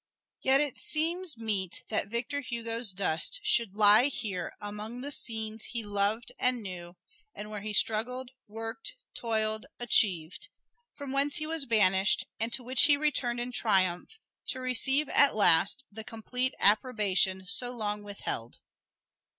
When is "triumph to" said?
13.51-14.59